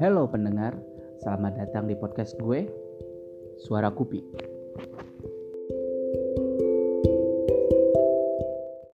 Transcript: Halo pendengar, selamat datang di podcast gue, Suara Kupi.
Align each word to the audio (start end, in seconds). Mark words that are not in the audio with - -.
Halo 0.00 0.24
pendengar, 0.32 0.80
selamat 1.20 1.60
datang 1.60 1.84
di 1.84 1.92
podcast 1.92 2.32
gue, 2.40 2.64
Suara 3.60 3.92
Kupi. 3.92 4.24